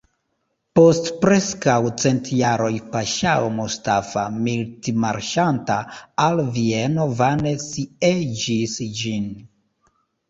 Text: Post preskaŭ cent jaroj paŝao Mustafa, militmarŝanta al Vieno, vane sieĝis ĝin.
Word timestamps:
Post 0.77 1.09
preskaŭ 1.23 1.75
cent 2.03 2.31
jaroj 2.37 2.71
paŝao 2.95 3.51
Mustafa, 3.57 4.23
militmarŝanta 4.47 5.79
al 6.29 6.43
Vieno, 6.59 7.07
vane 7.21 7.53
sieĝis 7.67 8.81
ĝin. 9.03 9.29